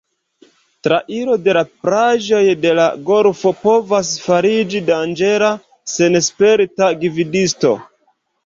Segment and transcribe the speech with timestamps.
[0.85, 5.53] Trairo de la plaĝoj de la golfo povas fariĝi danĝera
[5.95, 7.77] sen sperta gvidisto.